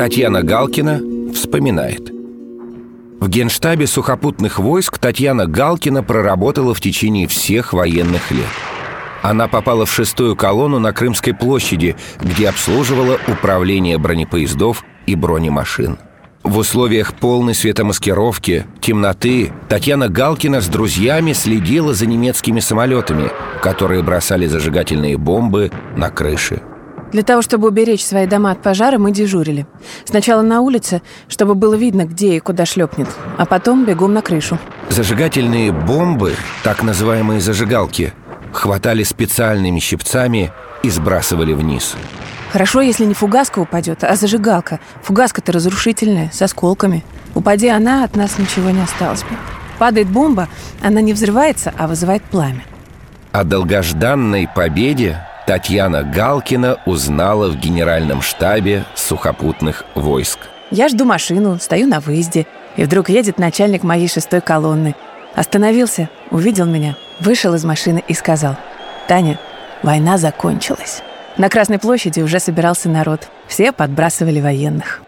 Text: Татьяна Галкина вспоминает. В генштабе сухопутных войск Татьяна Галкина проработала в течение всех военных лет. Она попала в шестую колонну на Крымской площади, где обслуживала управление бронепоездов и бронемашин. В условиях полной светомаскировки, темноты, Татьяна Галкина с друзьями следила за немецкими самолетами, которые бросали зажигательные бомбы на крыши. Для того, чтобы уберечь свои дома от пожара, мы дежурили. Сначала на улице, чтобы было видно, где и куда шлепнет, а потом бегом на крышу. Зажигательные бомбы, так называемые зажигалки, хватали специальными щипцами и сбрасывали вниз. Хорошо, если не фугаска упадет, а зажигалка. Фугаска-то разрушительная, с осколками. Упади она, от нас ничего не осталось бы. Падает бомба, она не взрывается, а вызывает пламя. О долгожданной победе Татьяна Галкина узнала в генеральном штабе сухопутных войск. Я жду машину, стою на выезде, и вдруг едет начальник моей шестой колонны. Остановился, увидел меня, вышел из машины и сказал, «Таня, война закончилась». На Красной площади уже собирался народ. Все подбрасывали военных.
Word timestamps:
Татьяна 0.00 0.42
Галкина 0.42 1.02
вспоминает. 1.34 2.10
В 3.20 3.28
генштабе 3.28 3.86
сухопутных 3.86 4.58
войск 4.58 4.96
Татьяна 4.96 5.44
Галкина 5.44 6.02
проработала 6.02 6.72
в 6.72 6.80
течение 6.80 7.26
всех 7.26 7.74
военных 7.74 8.30
лет. 8.30 8.48
Она 9.20 9.46
попала 9.46 9.84
в 9.84 9.92
шестую 9.92 10.36
колонну 10.36 10.78
на 10.78 10.94
Крымской 10.94 11.34
площади, 11.34 11.96
где 12.18 12.48
обслуживала 12.48 13.18
управление 13.28 13.98
бронепоездов 13.98 14.84
и 15.04 15.14
бронемашин. 15.14 15.98
В 16.44 16.56
условиях 16.56 17.12
полной 17.12 17.54
светомаскировки, 17.54 18.64
темноты, 18.80 19.52
Татьяна 19.68 20.08
Галкина 20.08 20.62
с 20.62 20.68
друзьями 20.68 21.34
следила 21.34 21.92
за 21.92 22.06
немецкими 22.06 22.60
самолетами, 22.60 23.30
которые 23.60 24.02
бросали 24.02 24.46
зажигательные 24.46 25.18
бомбы 25.18 25.70
на 25.94 26.08
крыши. 26.08 26.62
Для 27.12 27.22
того, 27.22 27.42
чтобы 27.42 27.68
уберечь 27.68 28.04
свои 28.04 28.26
дома 28.26 28.52
от 28.52 28.62
пожара, 28.62 28.98
мы 28.98 29.10
дежурили. 29.10 29.66
Сначала 30.04 30.42
на 30.42 30.60
улице, 30.60 31.02
чтобы 31.28 31.54
было 31.54 31.74
видно, 31.74 32.04
где 32.04 32.36
и 32.36 32.40
куда 32.40 32.66
шлепнет, 32.66 33.08
а 33.36 33.46
потом 33.46 33.84
бегом 33.84 34.14
на 34.14 34.22
крышу. 34.22 34.58
Зажигательные 34.88 35.72
бомбы, 35.72 36.34
так 36.62 36.82
называемые 36.82 37.40
зажигалки, 37.40 38.12
хватали 38.52 39.02
специальными 39.02 39.80
щипцами 39.80 40.52
и 40.82 40.90
сбрасывали 40.90 41.52
вниз. 41.52 41.96
Хорошо, 42.52 42.80
если 42.80 43.04
не 43.04 43.14
фугаска 43.14 43.60
упадет, 43.60 44.02
а 44.02 44.16
зажигалка. 44.16 44.80
Фугаска-то 45.02 45.52
разрушительная, 45.52 46.30
с 46.32 46.42
осколками. 46.42 47.04
Упади 47.34 47.68
она, 47.68 48.04
от 48.04 48.16
нас 48.16 48.38
ничего 48.38 48.70
не 48.70 48.82
осталось 48.82 49.22
бы. 49.22 49.36
Падает 49.78 50.08
бомба, 50.08 50.48
она 50.82 51.00
не 51.00 51.12
взрывается, 51.12 51.72
а 51.78 51.86
вызывает 51.86 52.22
пламя. 52.24 52.64
О 53.32 53.44
долгожданной 53.44 54.48
победе 54.52 55.24
Татьяна 55.50 56.04
Галкина 56.04 56.78
узнала 56.86 57.48
в 57.48 57.56
генеральном 57.56 58.22
штабе 58.22 58.84
сухопутных 58.94 59.84
войск. 59.96 60.38
Я 60.70 60.88
жду 60.88 61.04
машину, 61.04 61.58
стою 61.58 61.88
на 61.88 61.98
выезде, 61.98 62.46
и 62.76 62.84
вдруг 62.84 63.08
едет 63.08 63.40
начальник 63.40 63.82
моей 63.82 64.06
шестой 64.06 64.42
колонны. 64.42 64.94
Остановился, 65.34 66.08
увидел 66.30 66.66
меня, 66.66 66.94
вышел 67.18 67.52
из 67.54 67.64
машины 67.64 68.00
и 68.06 68.14
сказал, 68.14 68.54
«Таня, 69.08 69.40
война 69.82 70.18
закончилась». 70.18 71.02
На 71.36 71.48
Красной 71.48 71.80
площади 71.80 72.20
уже 72.20 72.38
собирался 72.38 72.88
народ. 72.88 73.26
Все 73.48 73.72
подбрасывали 73.72 74.40
военных. 74.40 75.02